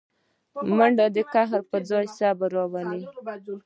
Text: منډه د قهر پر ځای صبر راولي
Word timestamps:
منډه 0.77 1.05
د 1.15 1.17
قهر 1.33 1.59
پر 1.69 1.81
ځای 1.91 2.05
صبر 2.17 2.49
راولي 2.57 3.03